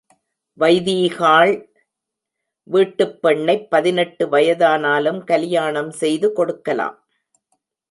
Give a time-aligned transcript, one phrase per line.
[0.59, 1.53] வைதீகாள்
[2.67, 6.97] விட்டுப் பெண்ணைப் பதினெட்டு வயதானாலும் கலியாணம் செய்து கொடுக்கலாம்.